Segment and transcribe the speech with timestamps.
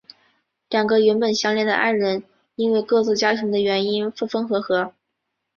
[0.71, 2.23] 两个原本相恋的爱人
[2.55, 4.95] 因为各自家庭的原因分分合合。